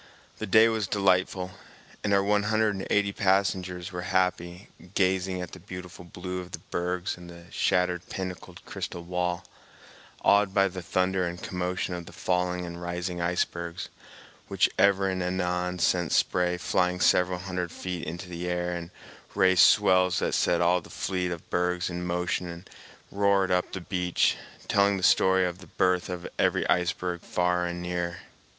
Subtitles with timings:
[0.39, 1.51] The day was delightful,
[2.03, 6.53] and our one hundred and eighty passengers were happy, gazing at the beautiful blue of
[6.53, 9.45] the bergs and the shattered pinnacled crystal wall,
[10.23, 13.89] awed by the thunder and commotion of the falling and rising ice bergs,
[14.47, 18.89] which ever and anon sent spray flying several hundred feet into the air and
[19.35, 22.67] raised swells that set all the fleet of bergs in motion and
[23.11, 24.35] roared up the beach,
[24.67, 28.21] telling the story of the birth of every iceberg far and near.